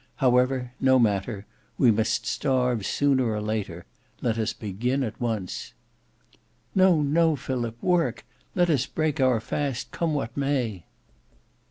However, 0.15 0.73
no 0.81 0.97
matter; 0.97 1.45
we 1.77 1.91
must 1.91 2.25
starve 2.25 2.87
sooner 2.87 3.29
or 3.29 3.39
later. 3.39 3.85
Let 4.19 4.39
us 4.39 4.51
begin 4.51 5.03
at 5.03 5.21
once." 5.21 5.73
"No, 6.73 7.03
no, 7.03 7.35
Philip! 7.35 7.77
work. 7.83 8.25
Let 8.55 8.71
us 8.71 8.87
break 8.87 9.21
our 9.21 9.39
fast 9.39 9.91
come 9.91 10.15
what 10.15 10.35
may." 10.35 10.85